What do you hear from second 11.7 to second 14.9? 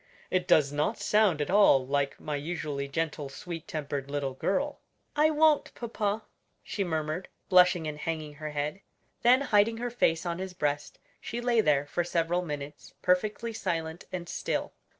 for several minutes perfectly silent and still.